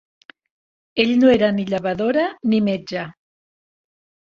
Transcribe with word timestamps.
Ell 1.03 1.11
no 1.19 1.29
era 1.33 1.51
ni 1.59 1.67
llevadora 1.73 2.25
ni 2.55 2.65
metge 2.71 3.07